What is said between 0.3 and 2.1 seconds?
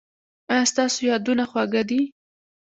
ایا ستاسو یادونه خوږه ده؟